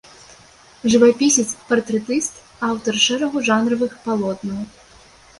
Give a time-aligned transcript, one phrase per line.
[0.93, 2.33] Жывапісец-партрэтыст,
[2.69, 4.65] аўтар шэрагу жанравых палотнаў.